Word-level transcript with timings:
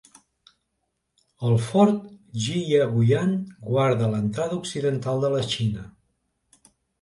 El 1.49 1.57
fort 1.65 2.07
Jiyaguyan 2.45 3.35
guarda 3.67 4.09
l'entrada 4.15 4.59
occidental 4.63 5.23
de 5.27 5.33
la 5.37 5.45
Xina. 5.53 5.85